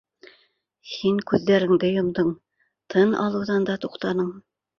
[0.91, 2.33] Һин күҙҙәреңде йомдоң,
[2.95, 4.35] тын алыуҙан да туҡтаның.